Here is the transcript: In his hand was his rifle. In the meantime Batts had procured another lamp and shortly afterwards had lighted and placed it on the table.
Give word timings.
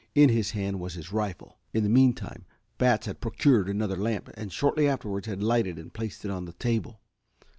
In 0.15 0.29
his 0.29 0.49
hand 0.57 0.79
was 0.79 0.95
his 0.95 1.11
rifle. 1.11 1.59
In 1.73 1.83
the 1.83 1.87
meantime 1.89 2.47
Batts 2.79 3.05
had 3.05 3.21
procured 3.21 3.69
another 3.69 3.95
lamp 3.97 4.31
and 4.33 4.51
shortly 4.51 4.87
afterwards 4.87 5.27
had 5.27 5.43
lighted 5.43 5.77
and 5.77 5.93
placed 5.93 6.25
it 6.25 6.31
on 6.31 6.45
the 6.45 6.53
table. 6.53 7.01